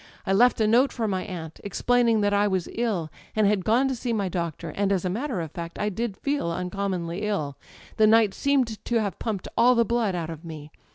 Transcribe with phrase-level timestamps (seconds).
[0.25, 3.87] I left a note for my aunt, explaining that I was ill and had gone
[3.87, 7.55] to see my doctor; and as a matter of fact I did feel uncommonly ill
[7.99, 10.71] â€" ^the night seemed to have pumped all the blood out of me.